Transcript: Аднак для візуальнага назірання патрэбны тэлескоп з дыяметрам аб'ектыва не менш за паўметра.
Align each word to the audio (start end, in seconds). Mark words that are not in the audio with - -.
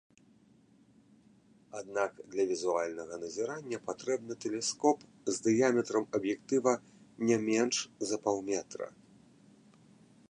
Аднак 1.81 2.11
для 2.31 2.43
візуальнага 2.51 3.19
назірання 3.25 3.77
патрэбны 3.91 4.33
тэлескоп 4.47 4.97
з 5.35 5.39
дыяметрам 5.49 6.03
аб'ектыва 6.21 6.73
не 7.31 7.37
менш 7.49 7.75
за 8.13 8.17
паўметра. 8.27 8.87